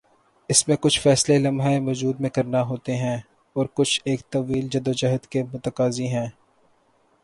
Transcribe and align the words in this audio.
اس 0.49 0.67
میں 0.67 0.75
کچھ 0.81 0.99
فیصلے 0.99 1.37
لمحہ 1.39 1.79
موجود 1.79 2.19
میں 2.19 2.29
کرنا 2.29 2.61
ہوتے 2.61 2.95
ہیں 2.95 3.17
اور 3.55 3.65
کچھ 3.73 4.01
ایک 4.05 4.29
طویل 4.29 4.67
جدوجہد 4.67 5.25
کے 5.25 5.43
متقاضی 5.43 6.07
ہیں۔ 6.07 6.27